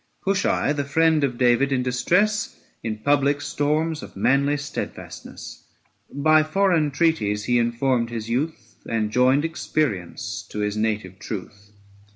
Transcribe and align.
Hushai, 0.25 0.73
the 0.73 0.83
friend 0.83 1.23
of 1.23 1.37
David 1.37 1.71
in 1.71 1.83
distress, 1.83 2.59
In 2.81 2.97
public 2.97 3.39
storms 3.39 4.01
of 4.01 4.15
manly 4.15 4.57
stedfastness; 4.57 5.63
By 6.11 6.41
foreign 6.41 6.89
treaties 6.89 7.43
he 7.43 7.59
informed 7.59 8.09
his 8.09 8.27
youth 8.27 8.77
890 8.87 8.97
And 8.97 9.11
joined 9.11 9.45
experience 9.45 10.41
to 10.49 10.57
his 10.57 10.75
native 10.75 11.19
truth. 11.19 11.71